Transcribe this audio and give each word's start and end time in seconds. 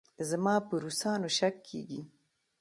زما 0.29 0.55
په 0.67 0.73
روسانو 0.83 1.29
شک 1.37 1.55
کېږي. 1.69 2.01